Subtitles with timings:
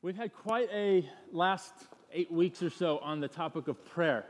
[0.00, 1.72] We've had quite a last
[2.12, 4.26] eight weeks or so on the topic of prayer.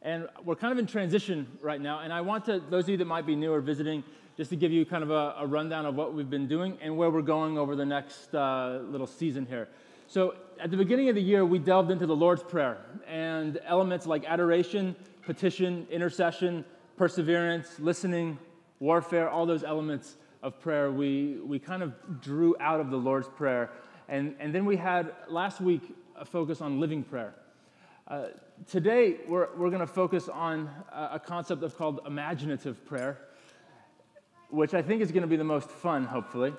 [0.00, 1.98] And we're kind of in transition right now.
[1.98, 4.02] And I want to, those of you that might be new or visiting,
[4.38, 6.96] just to give you kind of a, a rundown of what we've been doing and
[6.96, 9.68] where we're going over the next uh, little season here.
[10.06, 14.06] So, at the beginning of the year, we delved into the Lord's Prayer and elements
[14.06, 16.64] like adoration, petition, intercession,
[16.96, 18.38] perseverance, listening,
[18.80, 23.28] warfare, all those elements of prayer we, we kind of drew out of the Lord's
[23.28, 23.70] Prayer
[24.08, 25.82] and, and then we had last week
[26.16, 27.34] a focus on living prayer.
[28.08, 28.26] Uh,
[28.68, 33.18] today, we're, we're going to focus on a, a concept of called imaginative prayer,
[34.50, 36.52] which I think is going to be the most fun, hopefully.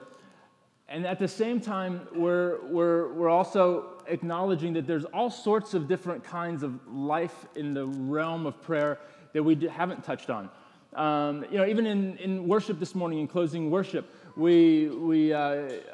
[0.88, 5.88] And at the same time, we're, we're, we're also acknowledging that there's all sorts of
[5.88, 9.00] different kinds of life in the realm of prayer
[9.34, 10.50] that we haven't touched on.
[10.94, 15.40] Um, you know, even in, in worship this morning, in closing worship, we, we uh,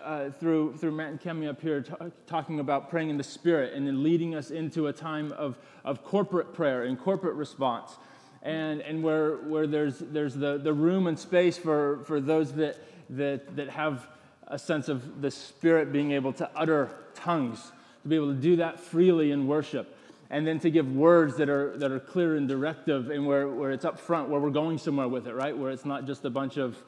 [0.02, 1.94] uh, through, through Matt and Kemi up here, t-
[2.26, 6.04] talking about praying in the Spirit and then leading us into a time of, of
[6.04, 7.98] corporate prayer and corporate response.
[8.42, 12.78] And, and where, where there's, there's the, the room and space for, for those that,
[13.10, 14.08] that, that have
[14.48, 17.72] a sense of the Spirit being able to utter tongues,
[18.04, 19.98] to be able to do that freely in worship
[20.30, 23.72] and then to give words that are, that are clear and directive and where, where
[23.72, 25.58] it's up front, where we're going somewhere with it, right?
[25.58, 26.82] Where it's not just a bunch of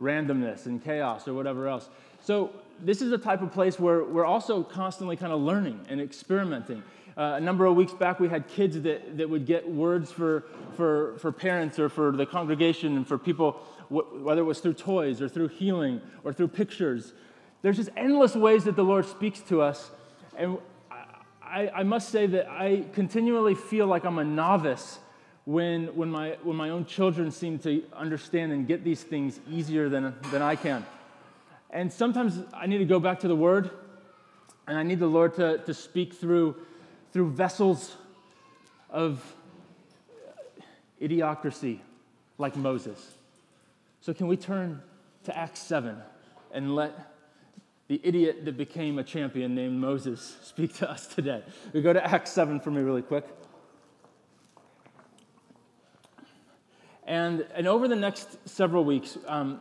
[0.00, 1.88] randomness and chaos or whatever else.
[2.20, 6.00] So, this is a type of place where we're also constantly kind of learning and
[6.00, 6.82] experimenting.
[7.16, 10.44] Uh, a number of weeks back, we had kids that, that would get words for,
[10.76, 13.54] for, for parents or for the congregation and for people,
[13.88, 17.12] wh- whether it was through toys or through healing or through pictures.
[17.62, 19.90] There's just endless ways that the Lord speaks to us.
[20.36, 20.58] And
[21.42, 25.00] I, I must say that I continually feel like I'm a novice
[25.48, 29.88] when, when, my, when my own children seem to understand and get these things easier
[29.88, 30.84] than, than I can.
[31.70, 33.70] And sometimes I need to go back to the Word,
[34.66, 36.54] and I need the Lord to, to speak through,
[37.14, 37.96] through vessels
[38.90, 39.24] of
[41.00, 41.78] idiocracy
[42.36, 43.14] like Moses.
[44.02, 44.82] So, can we turn
[45.24, 45.96] to Acts 7
[46.52, 47.14] and let
[47.86, 51.42] the idiot that became a champion named Moses speak to us today?
[51.72, 53.24] We go to Acts 7 for me, really quick.
[57.08, 59.60] And, and over the next several weeks, um,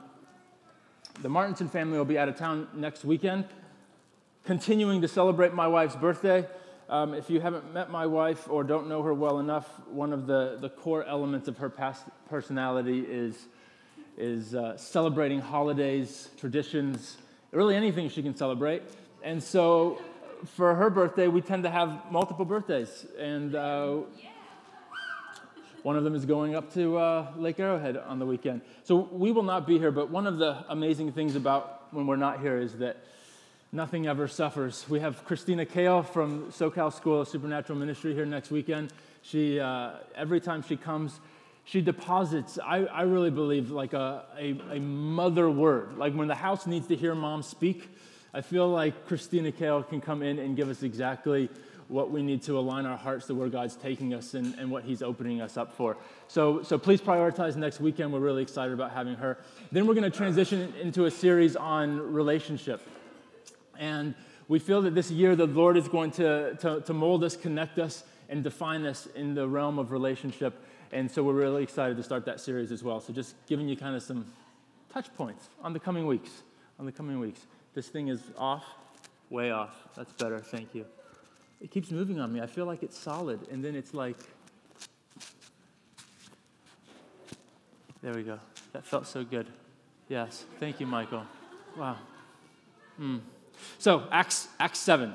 [1.21, 3.45] the Martinson family will be out of town next weekend,
[4.43, 6.45] continuing to celebrate my wife's birthday.
[6.89, 10.27] Um, if you haven't met my wife or don't know her well enough, one of
[10.27, 13.47] the, the core elements of her past personality is,
[14.17, 17.15] is uh, celebrating holidays, traditions,
[17.51, 18.83] really anything she can celebrate.
[19.23, 20.01] And so
[20.57, 23.05] for her birthday, we tend to have multiple birthdays.
[23.17, 23.99] And uh,
[25.87, 28.59] one of them is going up to uh, Lake Arrowhead on the weekend.
[28.83, 32.17] So we will not be here, but one of the amazing things about when we're
[32.17, 32.97] not here is that
[33.71, 34.83] nothing ever suffers.
[34.89, 38.91] We have Christina Kale from SoCal School of Supernatural Ministry here next weekend.
[39.21, 41.21] She, uh, every time she comes,
[41.63, 45.97] she deposits, I, I really believe, like a, a, a mother word.
[45.97, 47.87] Like when the house needs to hear mom speak,
[48.33, 51.49] I feel like Christina Kale can come in and give us exactly
[51.89, 54.83] what we need to align our hearts to where God's taking us and, and what
[54.83, 55.97] He's opening us up for.
[56.27, 58.11] So, so please prioritize next weekend.
[58.11, 59.37] We're really excited about having her.
[59.71, 62.81] Then we're going to transition into a series on relationship.
[63.79, 64.15] And
[64.47, 67.79] we feel that this year the Lord is going to, to, to mold us, connect
[67.79, 70.61] us, and define us in the realm of relationship.
[70.91, 72.99] And so we're really excited to start that series as well.
[72.99, 74.25] So just giving you kind of some
[74.91, 76.31] touch points on the coming weeks.
[76.79, 77.41] On the coming weeks.
[77.73, 78.65] This thing is off,
[79.29, 79.75] way off.
[79.95, 80.39] That's better.
[80.39, 80.85] Thank you
[81.61, 82.41] it keeps moving on me.
[82.41, 84.17] I feel like it's solid, and then it's like,
[88.01, 88.39] there we go.
[88.73, 89.47] That felt so good.
[90.07, 90.45] Yes.
[90.59, 91.23] Thank you, Michael.
[91.77, 91.97] Wow.
[92.99, 93.21] Mm.
[93.79, 95.13] So, Acts, Acts 7.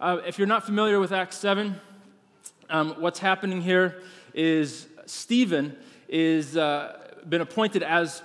[0.00, 1.78] Uh, if you're not familiar with Acts 7,
[2.70, 4.02] um, what's happening here
[4.34, 5.76] is Stephen
[6.08, 6.98] is uh,
[7.28, 8.22] been appointed as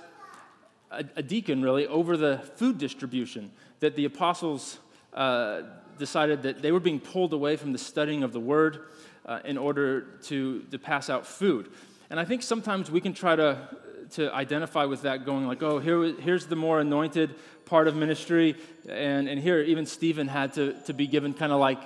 [0.90, 4.78] a, a, deacon, really, over the food distribution that the apostles
[5.14, 5.62] uh,
[5.98, 8.86] decided that they were being pulled away from the studying of the word
[9.26, 11.70] uh, in order to, to pass out food.
[12.10, 13.68] And I think sometimes we can try to,
[14.12, 17.34] to identify with that, going like, oh, here, here's the more anointed
[17.66, 18.56] part of ministry.
[18.88, 21.80] And, and here, even Stephen had to, to be given kind of like,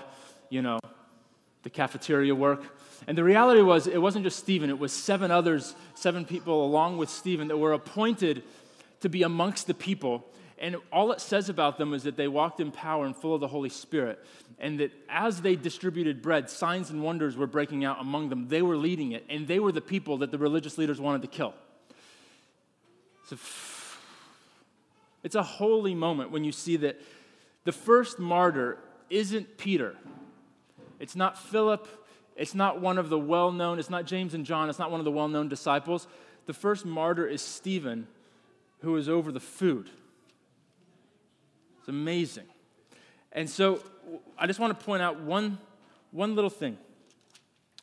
[0.48, 0.78] you know,
[1.64, 2.62] the cafeteria work.
[3.08, 6.98] And the reality was, it wasn't just Stephen, it was seven others, seven people along
[6.98, 8.44] with Stephen that were appointed
[9.00, 10.24] to be amongst the people
[10.62, 13.40] and all it says about them is that they walked in power and full of
[13.40, 14.24] the Holy Spirit.
[14.60, 18.46] And that as they distributed bread, signs and wonders were breaking out among them.
[18.46, 21.28] They were leading it, and they were the people that the religious leaders wanted to
[21.28, 21.52] kill.
[23.24, 23.38] It's a,
[25.24, 27.00] it's a holy moment when you see that
[27.64, 28.78] the first martyr
[29.10, 29.96] isn't Peter.
[31.00, 31.88] It's not Philip.
[32.36, 34.70] It's not one of the well known, it's not James and John.
[34.70, 36.06] It's not one of the well known disciples.
[36.46, 38.06] The first martyr is Stephen,
[38.82, 39.90] who is over the food.
[41.82, 42.44] It's amazing.
[43.32, 43.82] And so
[44.38, 45.58] I just want to point out one,
[46.12, 46.78] one little thing.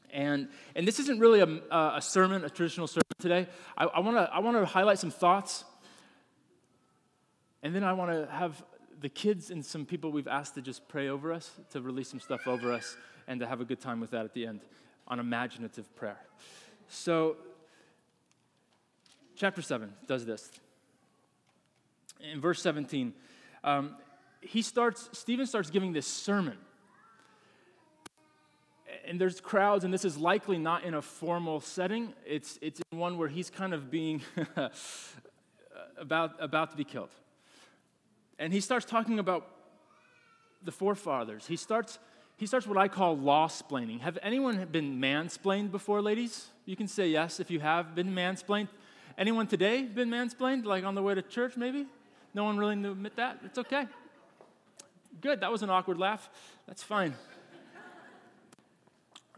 [0.09, 3.47] And, and this isn't really a, a sermon, a traditional sermon today.
[3.77, 5.65] I, I want to I wanna highlight some thoughts.
[7.61, 8.63] And then I want to have
[9.01, 12.21] the kids and some people we've asked to just pray over us, to release some
[12.21, 12.95] stuff over us,
[13.27, 14.61] and to have a good time with that at the end
[15.09, 16.19] on imaginative prayer.
[16.87, 17.35] So,
[19.35, 20.49] chapter 7 does this.
[22.31, 23.13] In verse 17,
[23.63, 23.95] um,
[24.41, 26.57] he starts, Stephen starts giving this sermon.
[29.06, 32.13] And there's crowds, and this is likely not in a formal setting.
[32.25, 34.21] It's, it's in one where he's kind of being
[35.97, 37.09] about, about to be killed.
[38.38, 39.47] And he starts talking about
[40.63, 41.47] the forefathers.
[41.47, 42.00] He starts,
[42.38, 44.00] he starts what I call law splaining.
[44.01, 46.47] Have anyone been mansplained before, ladies?
[46.65, 48.69] You can say yes if you have been mansplained.
[49.17, 51.88] Anyone today been mansplained, like on the way to church, maybe?
[52.33, 53.39] No one really to admit that?
[53.43, 53.87] It's okay.
[55.21, 56.29] Good, that was an awkward laugh.
[56.67, 57.13] That's fine.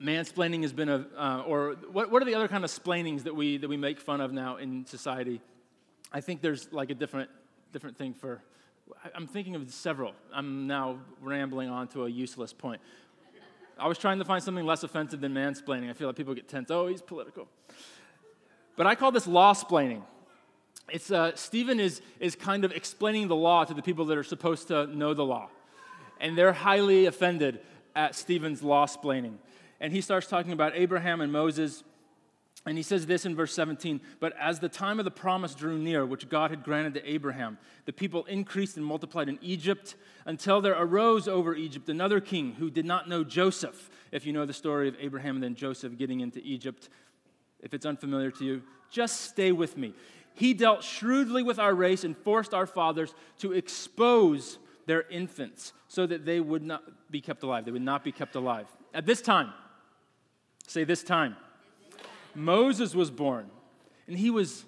[0.01, 3.35] Mansplaining has been a, uh, or what, what are the other kind of splainings that
[3.35, 5.41] we, that we make fun of now in society?
[6.11, 7.29] I think there's like a different,
[7.71, 8.41] different thing for,
[9.15, 10.13] I'm thinking of several.
[10.33, 12.81] I'm now rambling on to a useless point.
[13.79, 15.89] I was trying to find something less offensive than mansplaining.
[15.89, 16.69] I feel like people get tense.
[16.69, 17.47] Oh, he's political.
[18.75, 20.03] But I call this law splaining
[20.91, 24.23] it's uh, Stephen is, is kind of explaining the law to the people that are
[24.23, 25.49] supposed to know the law.
[26.19, 27.59] And they're highly offended
[27.95, 29.35] at Stephen's law splaining.
[29.79, 31.83] And he starts talking about Abraham and Moses.
[32.65, 35.79] And he says this in verse 17 But as the time of the promise drew
[35.79, 39.95] near, which God had granted to Abraham, the people increased and multiplied in Egypt
[40.25, 43.89] until there arose over Egypt another king who did not know Joseph.
[44.11, 46.89] If you know the story of Abraham and then Joseph getting into Egypt,
[47.61, 48.61] if it's unfamiliar to you,
[48.91, 49.93] just stay with me.
[50.33, 56.05] He dealt shrewdly with our race and forced our fathers to expose their infants so
[56.05, 57.65] that they would not be kept alive.
[57.65, 58.67] They would not be kept alive.
[58.93, 59.53] At this time,
[60.67, 61.35] say this time,
[62.33, 63.49] Moses was born,
[64.07, 64.65] and he was,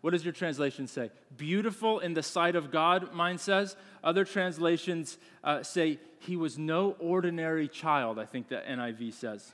[0.00, 1.10] what does your translation say?
[1.36, 3.76] Beautiful in the sight of God, mine says.
[4.02, 9.52] Other translations uh, say he was no ordinary child, I think the NIV says.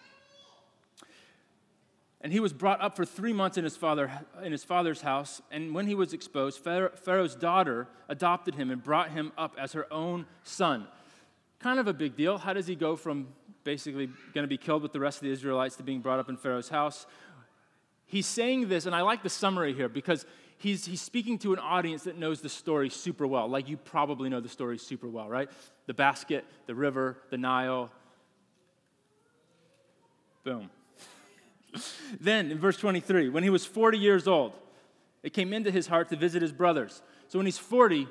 [2.27, 4.11] And he was brought up for three months in his, father,
[4.43, 5.41] in his father's house.
[5.53, 9.87] And when he was exposed, Pharaoh's daughter adopted him and brought him up as her
[9.93, 10.89] own son.
[11.61, 12.37] Kind of a big deal.
[12.37, 13.29] How does he go from
[13.63, 16.29] basically going to be killed with the rest of the Israelites to being brought up
[16.29, 17.07] in Pharaoh's house?
[18.07, 20.27] He's saying this, and I like the summary here because
[20.59, 23.47] he's, he's speaking to an audience that knows the story super well.
[23.47, 25.49] Like you probably know the story super well, right?
[25.87, 27.93] The basket, the river, the Nile.
[30.43, 30.71] Boom
[32.21, 34.53] then in verse 23, when he was 40 years old,
[35.23, 37.03] it came into his heart to visit his brothers.
[37.29, 38.07] So when he's 40,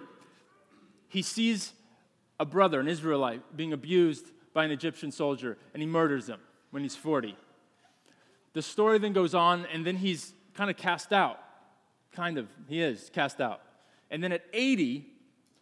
[1.08, 1.74] he sees
[2.40, 6.40] a brother, an Israelite, being abused by an Egyptian soldier, and he murders him
[6.72, 7.38] when he's 40.
[8.54, 11.40] The story then goes on, and then he's kind of cast out.
[12.14, 13.62] Kind of, he is cast out.
[14.10, 15.06] And then at 80,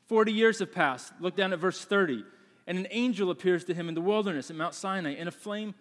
[0.07, 1.13] 40 years have passed.
[1.19, 2.23] Look down at verse 30.
[2.67, 5.73] And an angel appears to him in the wilderness at Mount Sinai in a flame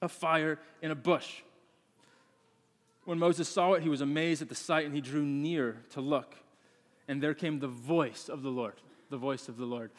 [0.00, 1.42] of fire in a bush.
[3.10, 6.00] When Moses saw it, he was amazed at the sight and he drew near to
[6.00, 6.36] look.
[7.08, 8.74] And there came the voice of the Lord,
[9.10, 9.90] the voice of the Lord.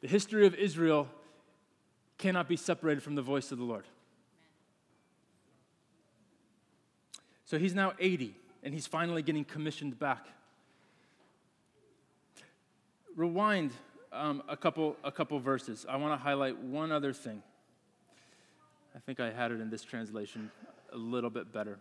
[0.00, 1.06] The history of Israel
[2.18, 3.84] cannot be separated from the voice of the Lord.
[7.44, 10.26] So he's now 80 and he's finally getting commissioned back.
[13.14, 13.70] Rewind
[14.12, 15.86] um, a, couple, a couple verses.
[15.88, 17.44] I want to highlight one other thing.
[18.92, 20.50] I think I had it in this translation
[20.92, 21.78] a little bit better.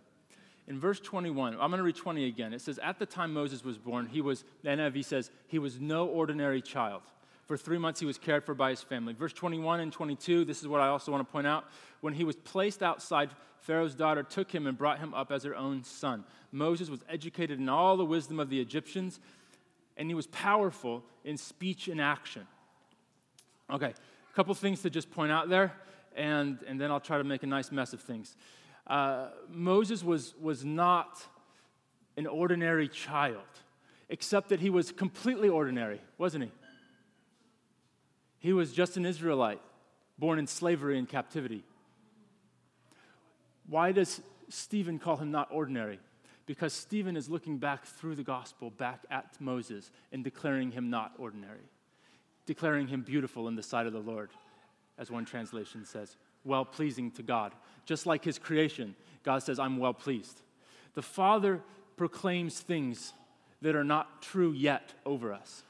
[0.67, 2.53] In verse 21, I'm going to read 20 again.
[2.53, 5.79] It says, At the time Moses was born, he was, the NIV says, he was
[5.79, 7.01] no ordinary child.
[7.45, 9.13] For three months he was cared for by his family.
[9.13, 11.65] Verse 21 and 22, this is what I also want to point out.
[11.99, 15.55] When he was placed outside, Pharaoh's daughter took him and brought him up as her
[15.55, 16.23] own son.
[16.53, 19.19] Moses was educated in all the wisdom of the Egyptians,
[19.97, 22.47] and he was powerful in speech and action.
[23.69, 25.73] Okay, a couple things to just point out there,
[26.15, 28.37] and, and then I'll try to make a nice mess of things
[28.87, 31.25] uh, Moses was, was not
[32.17, 33.37] an ordinary child,
[34.09, 36.51] except that he was completely ordinary, wasn't he?
[38.39, 39.61] He was just an Israelite,
[40.17, 41.63] born in slavery and captivity.
[43.67, 45.99] Why does Stephen call him not ordinary?
[46.45, 51.13] Because Stephen is looking back through the gospel, back at Moses, and declaring him not
[51.17, 51.63] ordinary,
[52.45, 54.29] declaring him beautiful in the sight of the Lord,
[54.97, 57.53] as one translation says, well pleasing to God.
[57.85, 60.41] Just like his creation, God says, I'm well pleased.
[60.93, 61.61] The Father
[61.95, 63.13] proclaims things
[63.61, 65.63] that are not true yet over us.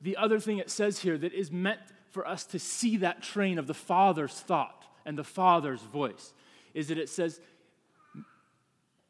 [0.00, 3.58] The other thing it says here that is meant for us to see that train
[3.58, 6.32] of the Father's thought and the Father's voice
[6.74, 7.40] is that it says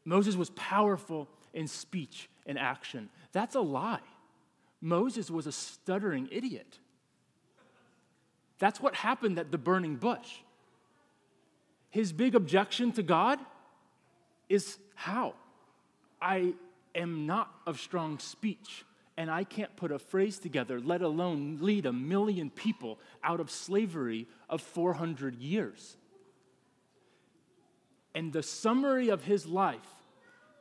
[0.03, 3.09] Moses was powerful in speech and action.
[3.31, 3.99] That's a lie.
[4.81, 6.79] Moses was a stuttering idiot.
[8.61, 10.37] That's what happened at the burning bush.
[11.89, 13.39] His big objection to God
[14.49, 15.33] is how?
[16.21, 16.53] I
[16.93, 18.85] am not of strong speech,
[19.17, 23.49] and I can't put a phrase together, let alone lead a million people out of
[23.49, 25.97] slavery of 400 years.
[28.13, 29.79] And the summary of his life,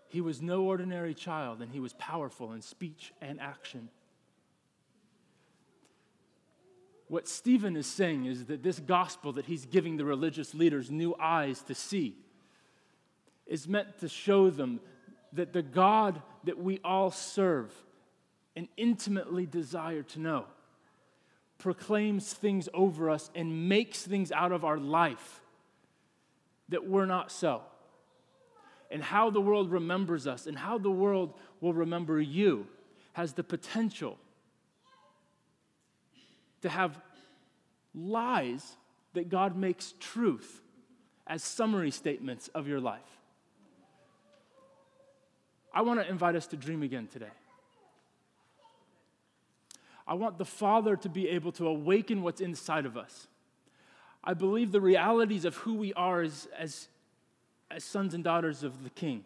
[0.08, 3.90] he was no ordinary child, and he was powerful in speech and action.
[7.10, 11.16] What Stephen is saying is that this gospel that he's giving the religious leaders new
[11.18, 12.14] eyes to see
[13.48, 14.78] is meant to show them
[15.32, 17.74] that the God that we all serve
[18.54, 20.44] and intimately desire to know
[21.58, 25.40] proclaims things over us and makes things out of our life
[26.68, 27.62] that we're not so.
[28.88, 32.68] And how the world remembers us and how the world will remember you
[33.14, 34.16] has the potential
[36.62, 37.00] to have
[37.94, 38.76] lies
[39.14, 40.62] that God makes truth
[41.26, 43.00] as summary statements of your life.
[45.72, 47.30] I want to invite us to dream again today.
[50.06, 53.28] I want the Father to be able to awaken what's inside of us.
[54.24, 56.88] I believe the realities of who we are as, as,
[57.70, 59.24] as sons and daughters of the King.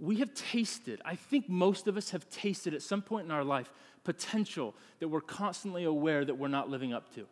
[0.00, 3.44] We have tasted, I think most of us have tasted at some point in our
[3.44, 3.70] life,
[4.02, 7.26] potential that we're constantly aware that we're not living up to.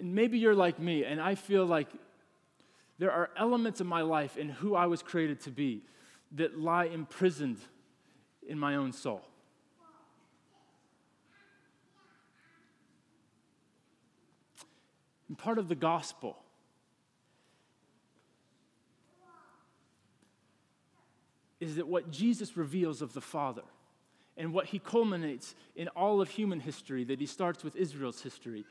[0.00, 1.86] And maybe you're like me, and I feel like
[2.98, 5.84] there are elements of my life and who I was created to be
[6.32, 7.58] that lie imprisoned
[8.46, 9.22] in my own soul.
[15.28, 16.36] And part of the gospel
[21.60, 23.62] is that what Jesus reveals of the Father
[24.36, 28.64] and what he culminates in all of human history, that he starts with Israel's history,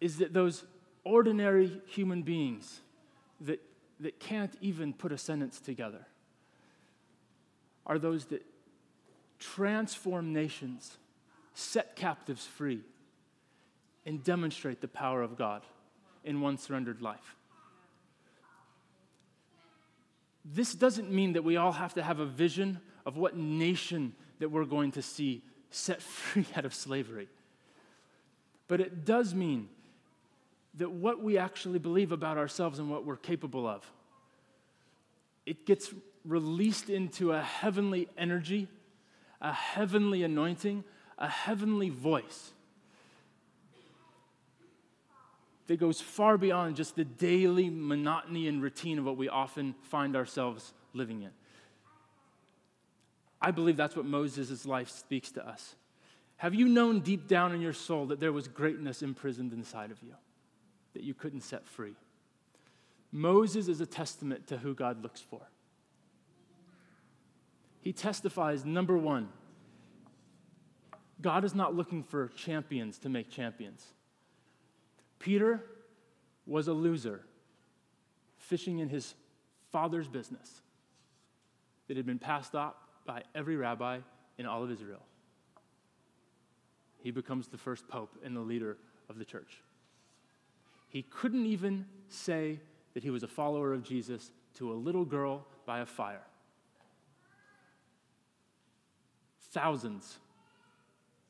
[0.00, 0.64] is that those
[1.04, 2.80] ordinary human beings
[3.40, 3.60] that,
[4.00, 6.04] that can't even put a sentence together
[7.86, 8.44] are those that
[9.38, 10.96] transform nations,
[11.54, 12.80] set captives free,
[14.04, 15.62] and demonstrate the power of God
[16.24, 17.36] in one surrendered life.
[20.52, 24.50] This doesn't mean that we all have to have a vision of what nation that
[24.50, 27.28] we're going to see set free out of slavery.
[28.68, 29.68] But it does mean
[30.74, 33.90] that what we actually believe about ourselves and what we're capable of,
[35.46, 35.92] it gets
[36.24, 38.68] released into a heavenly energy,
[39.40, 40.84] a heavenly anointing,
[41.18, 42.52] a heavenly voice
[45.66, 50.14] that goes far beyond just the daily monotony and routine of what we often find
[50.14, 51.30] ourselves living in.
[53.40, 55.74] I believe that's what Moses' life speaks to us.
[56.36, 60.02] Have you known deep down in your soul that there was greatness imprisoned inside of
[60.02, 60.14] you?
[60.96, 61.94] that you couldn't set free.
[63.12, 65.42] Moses is a testament to who God looks for.
[67.82, 69.28] He testifies number one,
[71.20, 73.84] God is not looking for champions to make champions.
[75.26, 75.60] Peter
[76.46, 77.20] was a loser,
[78.38, 79.16] fishing in his
[79.72, 80.60] father's business
[81.88, 83.98] that had been passed up by every rabbi
[84.38, 85.02] in all of Israel.
[87.02, 88.76] He becomes the first pope and the leader
[89.10, 89.64] of the church.
[90.90, 92.60] He couldn't even say
[92.94, 96.22] that he was a follower of Jesus to a little girl by a fire.
[99.50, 100.18] Thousands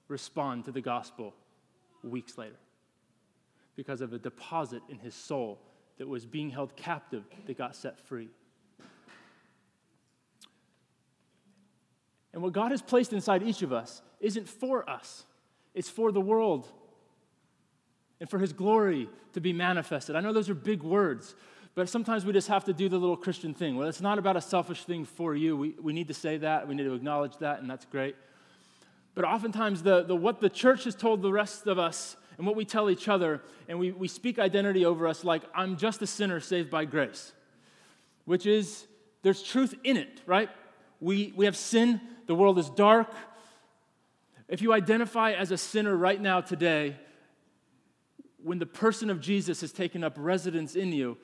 [0.07, 1.33] respond to the gospel
[2.03, 2.57] weeks later
[3.77, 5.59] because of a deposit in his soul
[5.99, 8.29] that was being held captive that got set free.
[12.33, 15.25] And what God has placed inside each of us isn't for us,
[15.75, 16.69] it's for the world
[18.21, 20.17] and for his glory to be manifested.
[20.17, 21.35] I know those are big words,
[21.75, 23.77] but sometimes we just have to do the little Christian thing.
[23.77, 25.57] Well, it's not about a selfish thing for you.
[25.57, 28.17] We, we need to say that, we need to acknowledge that, and that's great.
[29.15, 32.57] But oftentimes, the, the, what the church has told the rest of us and what
[32.57, 36.07] we tell each other, and we, we speak identity over us like, I'm just a
[36.07, 37.33] sinner saved by grace,
[38.25, 38.87] which is,
[39.23, 40.51] there's truth in it, right?
[41.01, 43.13] We, we have sin, the world is dark,
[44.49, 46.97] If you identify as a sinner right now, today,
[48.43, 51.19] when the person of Jesus has taken up residence in you,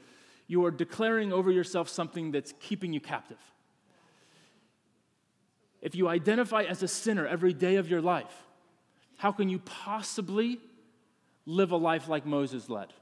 [0.49, 3.39] you are declaring over yourself something that's keeping you captive.
[5.81, 8.45] If you identify as a sinner every day of your life,
[9.19, 10.59] how can you possibly
[11.47, 12.93] live a life like Moses led?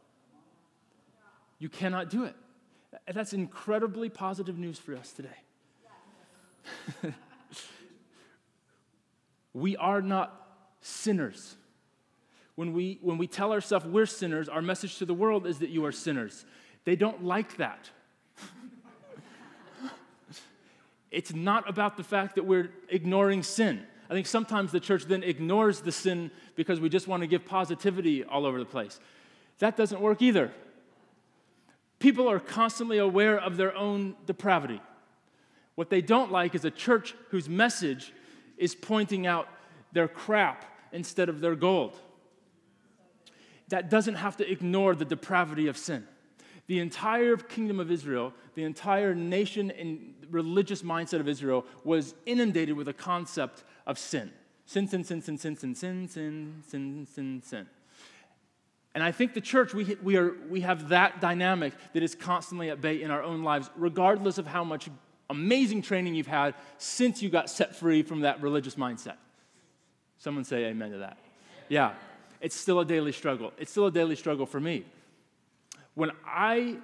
[1.59, 2.35] You cannot do it.
[3.13, 5.29] That's incredibly positive news for us today.
[9.55, 10.35] we are not
[10.81, 11.57] sinners.
[12.55, 15.71] When we, when we tell ourselves we're sinners, our message to the world is that
[15.71, 16.45] you are sinners.
[16.85, 17.91] They don't like that.
[21.11, 23.87] it's not about the fact that we're ignoring sin.
[24.11, 27.45] I think sometimes the church then ignores the sin because we just want to give
[27.45, 28.99] positivity all over the place.
[29.61, 30.51] That doesn't work either.
[32.01, 34.81] People are constantly aware of their own depravity.
[35.77, 38.13] What they don't like is a church whose message
[38.59, 39.49] is pointing out
[39.93, 41.97] their crap instead of their gold.
[43.69, 46.05] That doesn't have to ignore the depravity of sin.
[46.67, 52.77] The entire kingdom of Israel, the entire nation and religious mindset of Israel was inundated
[52.77, 54.31] with a concept of sin.
[54.67, 57.67] Sin, sin, sin, sin, sin, sin, sin, sin, sin, sin, sin.
[58.95, 62.71] And I think the church, we, we, are, we have that dynamic that is constantly
[62.71, 64.89] at bay in our own lives, regardless of how much
[65.29, 69.15] amazing training you've had since you got set free from that religious mindset.
[70.19, 71.19] Someone say amen to that.
[71.69, 71.95] Yeah,
[72.41, 73.53] it's still a daily struggle.
[73.59, 74.85] It's still a daily struggle for me.
[75.95, 76.79] When I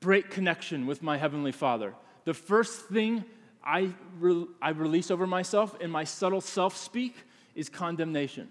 [0.00, 1.94] break connection with my Heavenly Father,
[2.24, 3.24] the first thing
[3.64, 7.14] I, re- I release over myself in my subtle self speak
[7.54, 8.48] is condemnation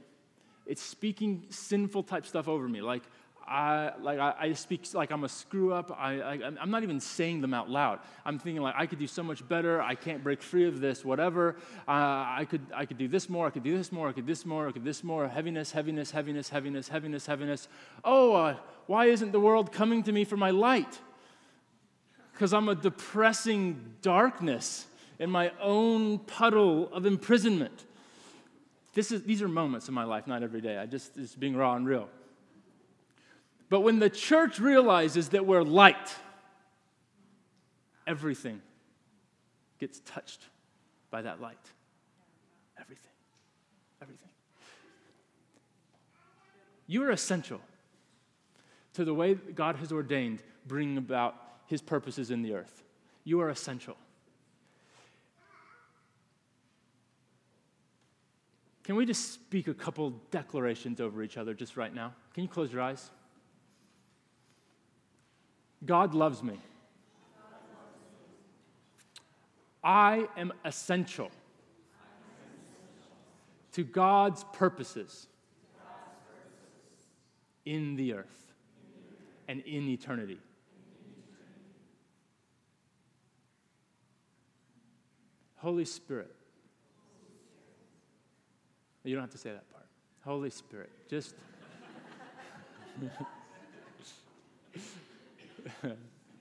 [0.66, 2.82] it's speaking sinful type stuff over me.
[2.82, 3.04] Like,
[3.46, 5.92] I, like I, I, speak like I'm a screw up.
[6.00, 8.00] I, I, I'm not even saying them out loud.
[8.24, 9.82] I'm thinking like I could do so much better.
[9.82, 11.04] I can't break free of this.
[11.04, 11.58] Whatever.
[11.86, 13.48] Uh, I could I could do this more.
[13.48, 14.08] I could do this more.
[14.08, 14.70] I could this more.
[14.70, 15.28] I could this more.
[15.28, 17.68] Heaviness, heaviness, heaviness, heaviness, heaviness, heaviness.
[18.06, 21.00] Oh, uh, why isn't the world coming to me for my light?
[22.42, 24.88] Because I'm a depressing darkness
[25.20, 27.86] in my own puddle of imprisonment.
[28.96, 30.76] This is, these are moments in my life, not every day.
[30.76, 32.10] I just, just being raw and real.
[33.70, 36.16] But when the church realizes that we're light,
[38.08, 38.60] everything
[39.80, 40.42] gets touched
[41.12, 41.64] by that light.
[42.80, 43.12] Everything.
[44.02, 44.30] Everything.
[46.88, 47.62] You are essential
[48.96, 51.36] to the way God has ordained bringing about
[51.72, 52.84] his purposes in the earth.
[53.24, 53.98] You are essential.
[58.84, 62.14] Can we just speak a couple declarations over each other just right now?
[62.34, 63.10] Can you close your eyes?
[65.86, 66.60] God loves me.
[69.84, 71.32] I am essential
[73.72, 75.28] to God's purposes
[77.66, 78.54] in the earth
[79.48, 80.38] and in eternity.
[85.62, 86.34] Holy Spirit,
[89.04, 89.86] you don't have to say that part.
[90.26, 91.36] Holy Spirit, just.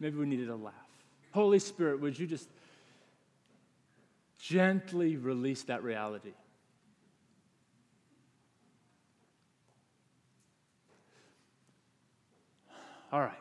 [0.01, 0.73] Maybe we needed a laugh.
[1.33, 2.49] Holy Spirit, would you just
[4.39, 6.33] gently release that reality?
[13.13, 13.35] All right.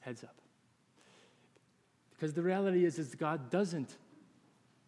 [0.00, 0.34] Heads up.
[2.10, 3.94] Because the reality is, is God doesn't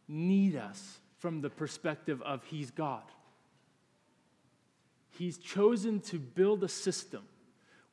[0.08, 3.02] need us from the perspective of He's God.
[5.10, 7.22] He's chosen to build a system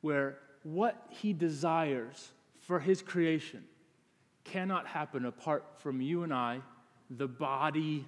[0.00, 3.64] where what He desires for His creation
[4.44, 6.60] cannot happen apart from you and I,
[7.10, 8.06] the body,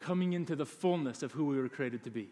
[0.00, 2.30] coming into the fullness of who we were created to be.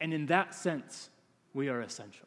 [0.00, 1.10] And in that sense,
[1.54, 2.26] we are essential.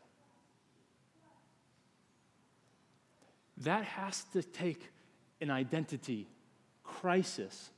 [3.57, 4.91] That has to take
[5.45, 6.27] an identity
[6.83, 7.69] crisis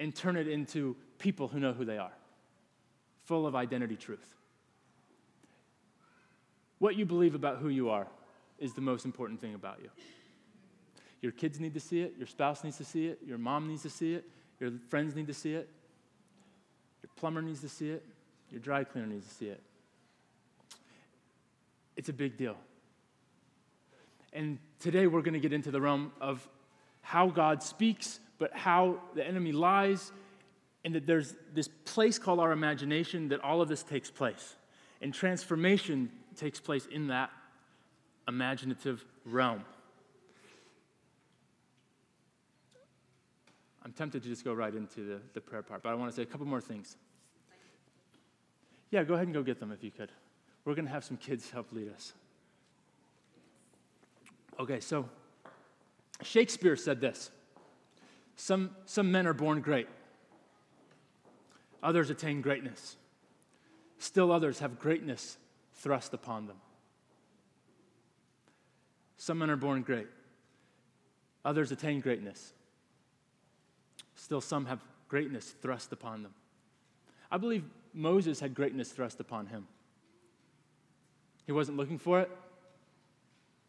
[0.00, 2.10] and turn it into people who know who they are,
[3.22, 4.34] full of identity truth.
[6.80, 8.08] What you believe about who you are
[8.58, 9.88] is the most important thing about you.
[11.22, 13.82] Your kids need to see it, your spouse needs to see it, your mom needs
[13.82, 14.24] to see it,
[14.58, 15.68] your friends need to see it,
[17.02, 18.04] your plumber needs to see it,
[18.50, 19.62] your dry cleaner needs to see it.
[21.96, 22.56] It's a big deal.
[24.34, 26.46] And today we're going to get into the realm of
[27.00, 30.10] how God speaks, but how the enemy lies,
[30.84, 34.56] and that there's this place called our imagination that all of this takes place.
[35.00, 37.30] And transformation takes place in that
[38.26, 39.64] imaginative realm.
[43.84, 46.16] I'm tempted to just go right into the, the prayer part, but I want to
[46.16, 46.96] say a couple more things.
[48.90, 50.10] Yeah, go ahead and go get them if you could.
[50.64, 52.14] We're going to have some kids help lead us.
[54.58, 55.08] Okay, so
[56.22, 57.30] Shakespeare said this
[58.36, 59.88] some, some men are born great,
[61.82, 62.96] others attain greatness.
[63.98, 65.38] Still others have greatness
[65.74, 66.56] thrust upon them.
[69.16, 70.08] Some men are born great,
[71.44, 72.52] others attain greatness.
[74.14, 76.32] Still, some have greatness thrust upon them.
[77.30, 79.66] I believe Moses had greatness thrust upon him.
[81.46, 82.30] He wasn't looking for it,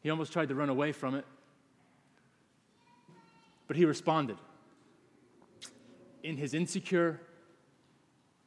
[0.05, 1.25] he almost tried to run away from it,
[3.67, 4.37] but he responded.
[6.21, 7.19] In his insecure,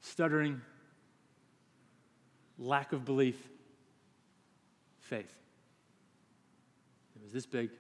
[0.01, 0.61] stuttering,
[2.61, 3.37] lack of belief,
[5.01, 5.35] faith.
[7.16, 7.71] It was this big.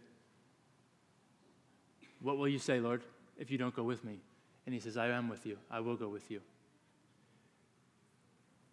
[2.20, 3.02] What will you say, Lord,
[3.38, 4.18] if you don't go with me?
[4.66, 5.56] And he says, I am with you.
[5.70, 6.40] I will go with you.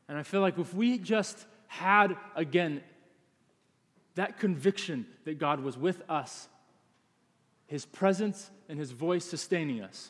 [0.10, 2.82] And I feel like if we just had, again,
[4.16, 6.48] that conviction that God was with us,
[7.68, 10.10] His presence and His voice sustaining us,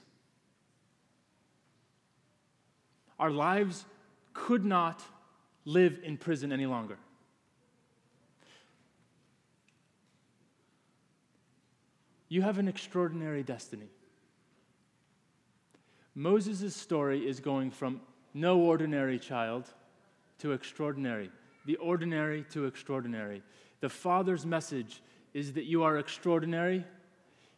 [3.19, 3.85] our lives
[4.33, 5.01] could not
[5.63, 6.97] live in prison any longer.
[12.27, 13.87] You have an extraordinary destiny.
[16.15, 18.01] Moses' story is going from
[18.33, 19.65] no ordinary child
[20.39, 21.31] to extraordinary,
[21.65, 23.41] the ordinary to extraordinary.
[23.81, 25.01] The Father's message
[25.33, 26.85] is that you are extraordinary.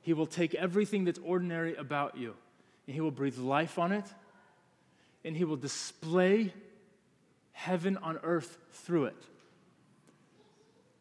[0.02, 2.36] He will take everything that's ordinary about you
[2.86, 4.06] and He will breathe life on it
[5.24, 6.54] and He will display
[7.52, 9.24] heaven on earth through it.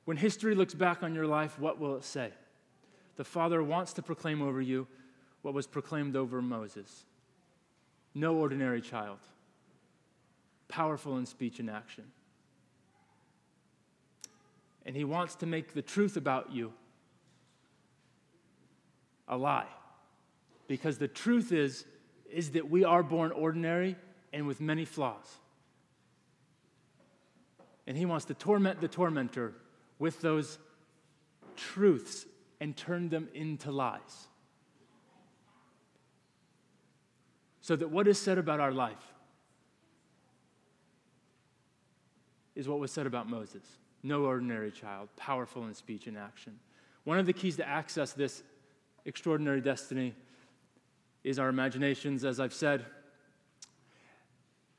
[0.04, 2.30] When history looks back on your life, what will it say?
[3.16, 4.86] The Father wants to proclaim over you
[5.42, 7.04] what was proclaimed over Moses
[8.16, 9.18] no ordinary child
[10.68, 12.04] powerful in speech and action.
[14.86, 16.72] And he wants to make the truth about you
[19.26, 19.66] a lie.
[20.68, 21.84] Because the truth is,
[22.30, 23.96] is that we are born ordinary
[24.32, 25.26] and with many flaws.
[27.88, 29.54] And he wants to torment the tormentor
[29.98, 30.58] with those
[31.56, 32.24] truths
[32.60, 34.28] and turn them into lies.
[37.60, 39.12] So that what is said about our life
[42.54, 43.64] is what was said about Moses
[44.06, 46.58] no ordinary child, powerful in speech and action.
[47.04, 48.42] One of the keys to access this
[49.04, 50.14] extraordinary destiny
[51.24, 52.84] is our imaginations, as I've said.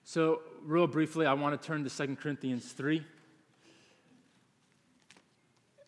[0.04, 3.06] So, real briefly, I want to turn to 2 Corinthians 3.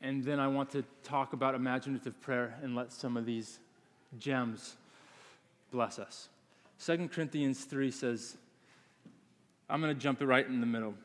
[0.02, 3.60] And then I want to talk about imaginative prayer and let some of these
[4.18, 4.76] gems
[5.72, 6.30] bless us.
[6.86, 8.38] 2 Corinthians 3 says,
[9.70, 10.96] I'm going to jump it right in the middle.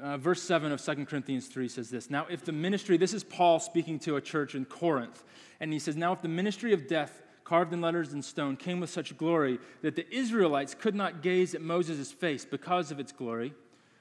[0.00, 3.24] Uh, verse 7 of 2 Corinthians 3 says this Now, if the ministry, this is
[3.24, 5.24] Paul speaking to a church in Corinth,
[5.58, 8.80] and he says, Now, if the ministry of death, carved in letters in stone, came
[8.80, 13.12] with such glory that the Israelites could not gaze at Moses' face because of its
[13.12, 13.54] glory,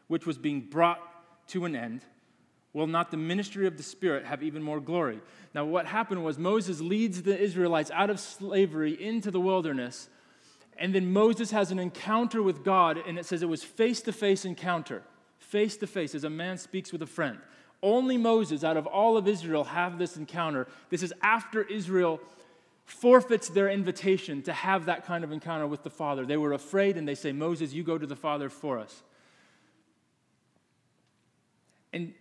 [0.07, 0.99] which was being brought
[1.47, 2.01] to an end,
[2.73, 5.21] will not the ministry of the Spirit have even more glory?
[5.53, 10.09] Now, what happened was Moses leads the Israelites out of slavery into the wilderness,
[10.77, 14.11] and then Moses has an encounter with God, and it says it was face to
[14.11, 15.03] face encounter
[15.45, 17.37] face to face as a man speaks with a friend.
[17.81, 20.67] Only Moses, out of all of Israel, have this encounter.
[20.89, 22.19] This is after Israel
[22.85, 26.25] forfeits their invitation to have that kind of encounter with the Father.
[26.25, 29.03] They were afraid and they say, Moses, you go to the Father for us.
[31.93, 32.13] And,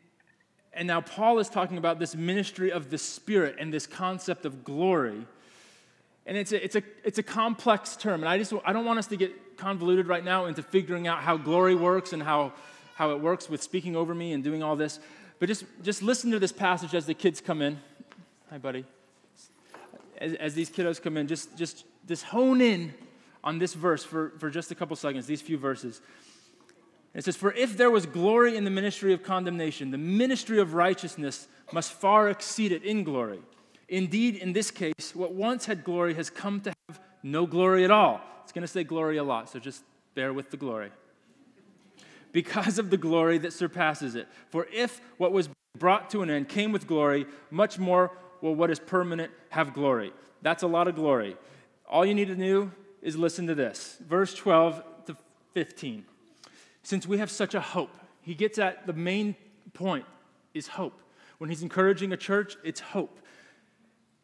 [0.73, 4.65] and now Paul is talking about this ministry of the Spirit and this concept of
[4.65, 5.27] glory.
[6.27, 8.23] And it's a, it's, a, it's a complex term.
[8.23, 11.19] And I just I don't want us to get convoluted right now into figuring out
[11.19, 12.53] how glory works and how
[12.95, 15.01] how it works with speaking over me and doing all this.
[15.39, 17.79] But just, just listen to this passage as the kids come in.
[18.51, 18.85] Hi, buddy.
[20.19, 22.95] As, as these kiddos come in, just, just, just hone in
[23.43, 26.01] on this verse for, for just a couple seconds, these few verses.
[27.15, 30.75] It says, For if there was glory in the ministry of condemnation, the ministry of
[30.75, 33.41] righteousness must far exceed it in glory.
[33.89, 37.91] Indeed, in this case, what once had glory has come to have no glory at
[37.91, 38.21] all.
[38.45, 39.83] It's going to say glory a lot, so just
[40.15, 40.91] bear with the glory
[42.35, 44.27] because of the glory that surpasses it.
[44.51, 48.71] For if what was brought to an end came with glory, much more will what
[48.73, 50.13] is permanent have glory.
[50.43, 51.37] That's a lot of glory.
[51.89, 53.99] All you need to do is listen to this.
[54.07, 55.17] Verse 12 to
[55.53, 56.05] 15.
[56.83, 59.37] Since we have such a hope, he gets at the main
[59.73, 60.05] point
[60.55, 61.01] is hope.
[61.39, 63.21] When he's encouraging a church, it's hope.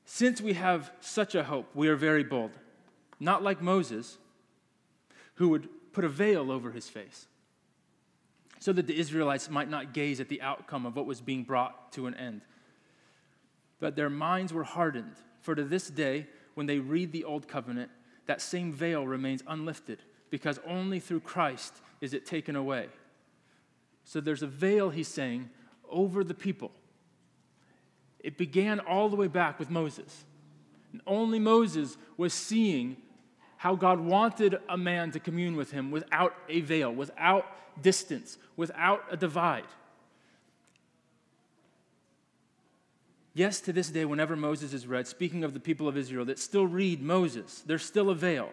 [0.04, 2.50] Since we have such a hope, we are very bold,
[3.20, 4.18] not like Moses,
[5.36, 7.28] who would put a veil over his face,
[8.60, 11.92] so that the Israelites might not gaze at the outcome of what was being brought
[11.92, 12.42] to an end.
[13.80, 17.90] But their minds were hardened, for to this day, when they read the Old Covenant,
[18.26, 22.88] that same veil remains unlifted, because only through Christ is it taken away.
[24.04, 25.48] So there's a veil, he's saying,
[25.88, 26.70] over the people.
[28.18, 30.24] It began all the way back with Moses.
[30.92, 32.98] And only Moses was seeing
[33.60, 37.44] how God wanted a man to commune with him without a veil, without
[37.82, 39.66] distance, without a divide.
[43.34, 46.38] Yes, to this day, whenever Moses is read, speaking of the people of Israel that
[46.38, 48.48] still read Moses, there's still a veil.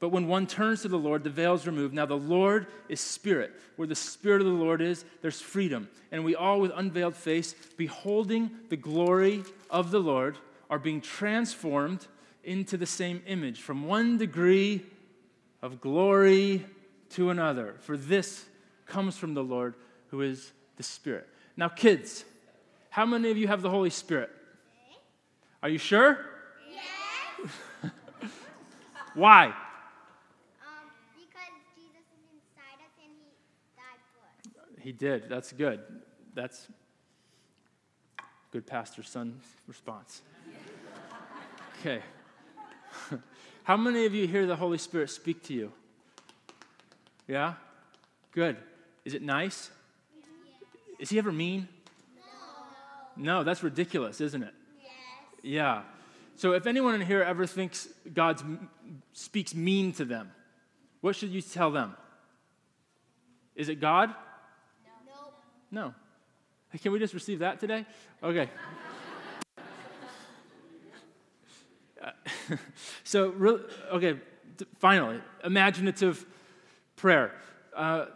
[0.00, 1.92] But when one turns to the Lord, the veil is removed.
[1.92, 3.52] Now, the Lord is spirit.
[3.76, 5.86] Where the spirit of the Lord is, there's freedom.
[6.10, 10.38] And we all, with unveiled face, beholding the glory of the Lord,
[10.70, 12.06] are being transformed
[12.46, 14.82] into the same image from one degree
[15.60, 16.64] of glory
[17.10, 17.74] to another.
[17.80, 18.46] For this
[18.86, 19.74] comes from the Lord,
[20.08, 21.28] who is the Spirit.
[21.56, 22.24] Now, kids,
[22.88, 24.30] how many of you have the Holy Spirit?
[25.62, 26.18] Are you sure?
[26.70, 27.50] Yes.
[29.14, 29.46] Why?
[29.46, 29.52] Um,
[31.14, 33.26] because Jesus is inside us and he
[33.76, 34.84] died for us.
[34.84, 35.28] He did.
[35.28, 35.80] That's good.
[36.34, 36.68] That's
[38.52, 40.22] good pastor son response.
[41.80, 42.00] Okay.
[43.66, 45.72] How many of you hear the Holy Spirit speak to you?
[47.26, 47.54] Yeah?
[48.30, 48.58] Good.
[49.04, 49.70] Is it nice?
[51.00, 51.66] Is he ever mean?
[53.16, 53.24] No.
[53.38, 54.54] No, that's ridiculous, isn't it?
[54.80, 54.92] Yes.
[55.42, 55.82] Yeah.
[56.36, 58.40] So if anyone in here ever thinks God
[59.12, 60.30] speaks mean to them,
[61.00, 61.96] what should you tell them?
[63.56, 64.14] Is it God?
[65.72, 65.92] No.
[66.70, 67.84] Hey, can we just receive that today?
[68.22, 68.48] Okay.
[71.98, 72.10] Uh,
[73.04, 74.18] so, really, okay,
[74.78, 76.24] finally, imaginative
[76.96, 77.32] prayer.
[77.74, 78.06] Uh,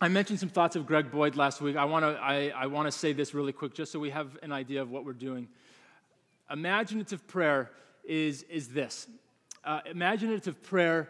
[0.00, 1.76] I mentioned some thoughts of Greg Boyd last week.
[1.76, 4.50] I want to I, I wanna say this really quick just so we have an
[4.50, 5.46] idea of what we're doing.
[6.50, 7.70] Imaginative prayer
[8.04, 9.06] is, is this
[9.64, 11.08] uh, imaginative prayer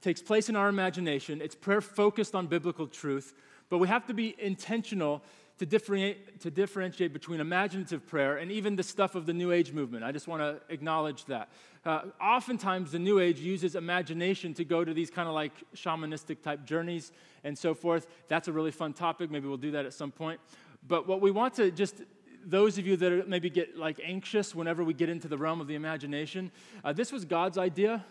[0.00, 1.40] takes place in our imagination.
[1.40, 3.32] It's prayer focused on biblical truth,
[3.70, 5.22] but we have to be intentional
[5.62, 9.72] to differentiate, to differentiate between imaginative prayer and even the stuff of the New Age
[9.72, 10.02] movement.
[10.02, 11.50] I just want to acknowledge that.
[11.84, 16.42] Uh, oftentimes, the New Age uses imagination to go to these kind of like shamanistic
[16.42, 17.12] type journeys
[17.44, 18.08] and so forth.
[18.26, 19.30] That's a really fun topic.
[19.30, 20.40] Maybe we'll do that at some point.
[20.88, 22.02] But what we want to just
[22.44, 25.68] those of you that maybe get like anxious whenever we get into the realm of
[25.68, 26.50] the imagination,
[26.82, 28.04] uh, this was God's idea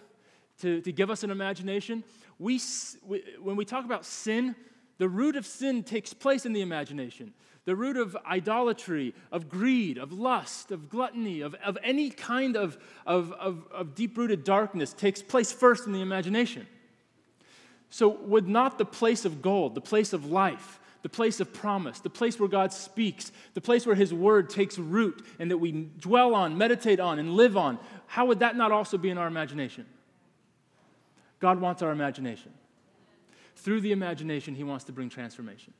[0.61, 2.01] to, to give us an imagination.
[2.39, 2.61] We,
[3.05, 4.55] we, when we talk about sin,
[5.01, 7.33] the root of sin takes place in the imagination.
[7.65, 12.77] The root of idolatry, of greed, of lust, of gluttony, of, of any kind of,
[13.07, 16.67] of, of, of deep rooted darkness takes place first in the imagination.
[17.89, 21.99] So, would not the place of gold, the place of life, the place of promise,
[21.99, 25.71] the place where God speaks, the place where His word takes root and that we
[25.97, 29.25] dwell on, meditate on, and live on, how would that not also be in our
[29.25, 29.87] imagination?
[31.39, 32.51] God wants our imagination.
[33.61, 35.73] Through the imagination, He wants to bring transformation.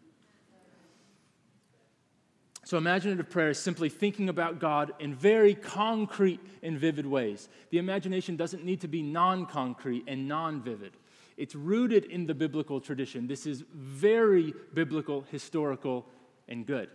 [2.64, 7.50] So, imaginative prayer is simply thinking about God in very concrete and vivid ways.
[7.72, 10.94] The imagination doesn't need to be non concrete and non vivid.
[11.38, 13.26] It's rooted in the biblical tradition.
[13.26, 16.06] This is very biblical, historical,
[16.48, 16.90] and good.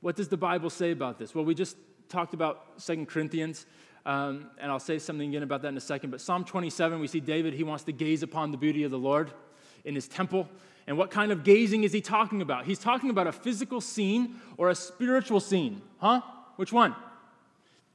[0.00, 1.32] What does the Bible say about this?
[1.32, 1.76] Well, we just
[2.08, 3.66] talked about Second Corinthians.
[4.04, 6.10] Um, and I'll say something again about that in a second.
[6.10, 8.98] But Psalm 27, we see David, he wants to gaze upon the beauty of the
[8.98, 9.30] Lord
[9.84, 10.48] in his temple.
[10.86, 12.64] And what kind of gazing is he talking about?
[12.64, 15.80] He's talking about a physical scene or a spiritual scene.
[15.98, 16.22] Huh?
[16.56, 16.94] Which one?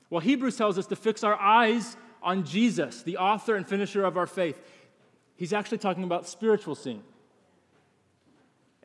[0.10, 4.18] Well, Hebrews tells us to fix our eyes on Jesus, the author and finisher of
[4.18, 4.60] our faith.
[5.36, 7.04] He's actually talking about spiritual scene.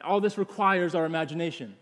[0.03, 1.77] All this requires our imagination.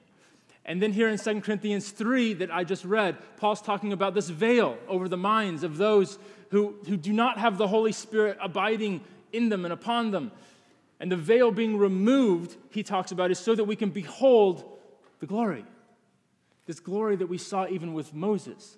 [0.65, 4.29] And then here in 2 Corinthians 3 that I just read, Paul's talking about this
[4.29, 6.19] veil over the minds of those
[6.51, 9.01] who, who do not have the Holy Spirit abiding
[9.33, 10.33] in them and upon them.
[11.01, 14.65] And the veil being removed, he talks about, is so that we can behold
[15.19, 15.65] the glory.
[16.67, 18.77] This glory that we saw even with Moses.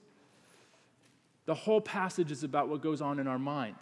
[1.44, 3.74] The whole passage is about what goes on in our mind.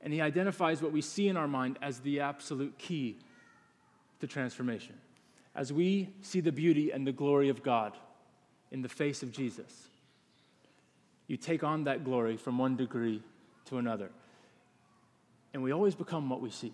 [0.00, 3.16] And he identifies what we see in our mind as the absolute key
[4.20, 4.96] to transformation
[5.54, 7.96] as we see the beauty and the glory of God
[8.72, 9.88] in the face of Jesus,
[11.28, 13.22] you take on that glory from one degree
[13.66, 14.10] to another.
[15.52, 16.72] And we always become what we see.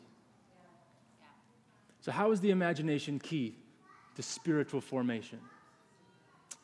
[2.01, 3.57] So, how is the imagination key
[4.17, 5.39] to spiritual formation?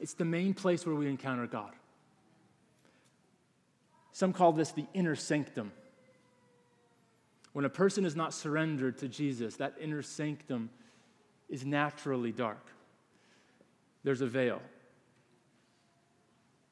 [0.00, 1.72] It's the main place where we encounter God.
[4.12, 5.72] Some call this the inner sanctum.
[7.52, 10.70] When a person is not surrendered to Jesus, that inner sanctum
[11.48, 12.66] is naturally dark.
[14.04, 14.60] There's a veil.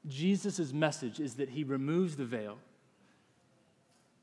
[0.07, 2.59] Jesus' message is that he removes the veil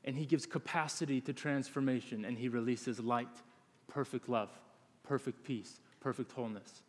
[0.04, 3.42] and he gives capacity to transformation and he releases light,
[3.92, 4.48] perfect love,
[5.02, 6.82] perfect peace, perfect wholeness.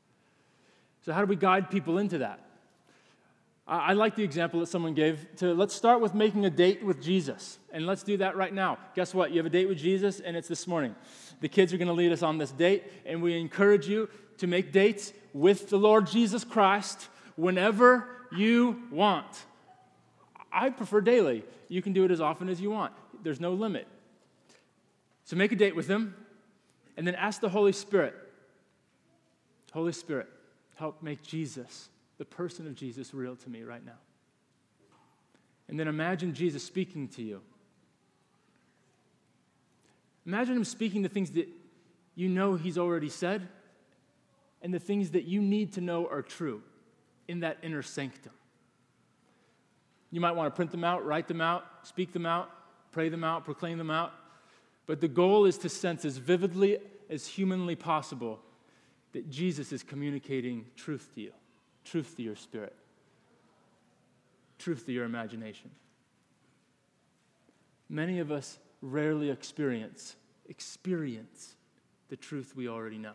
[1.02, 2.40] So, how do we guide people into that?
[3.66, 7.02] I like the example that someone gave to let's start with making a date with
[7.02, 7.60] Jesus.
[7.72, 8.78] And let's do that right now.
[8.94, 9.32] Guess what?
[9.32, 10.96] You have a date with Jesus, and it's this morning.
[11.40, 14.48] The kids are going to lead us on this date, and we encourage you to
[14.48, 19.46] make dates with the Lord Jesus Christ whenever you want.
[20.52, 21.46] I prefer daily.
[21.70, 22.92] You can do it as often as you want,
[23.24, 23.88] there's no limit.
[25.24, 26.16] So make a date with Him,
[26.98, 28.16] and then ask the Holy Spirit
[29.74, 30.30] Holy Spirit,
[30.76, 33.98] help make Jesus the person of Jesus real to me right now.
[35.68, 37.42] And then imagine Jesus speaking to you.
[40.28, 41.50] Imagine him speaking the things that
[42.14, 43.48] you know he's already said
[44.62, 46.62] and the things that you need to know are true
[47.28, 48.32] in that inner sanctum.
[50.12, 52.52] You might want to print them out, write them out, speak them out,
[52.92, 54.14] pray them out, proclaim them out.
[54.86, 56.78] But the goal is to sense as vividly
[57.10, 58.40] as humanly possible
[59.14, 61.32] that Jesus is communicating truth to you
[61.86, 62.74] truth to your spirit,
[64.58, 65.70] truth to your imagination.
[67.90, 70.16] Many of us rarely experience
[70.50, 71.56] experience
[72.10, 73.14] the truth we already know.